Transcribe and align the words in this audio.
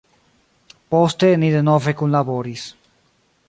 Poste 0.95 1.29
ni 1.43 1.51
denove 1.57 1.95
kunlaboris. 2.01 2.65